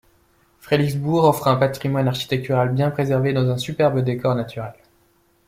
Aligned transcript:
Frelighsburg 0.57 1.25
offre 1.25 1.47
un 1.47 1.57
patrimoine 1.57 2.07
architectural 2.07 2.73
bien 2.73 2.89
préservé 2.89 3.33
dans 3.33 3.51
un 3.51 3.57
superbe 3.59 3.99
décor 3.99 4.33
naturel. 4.33 4.73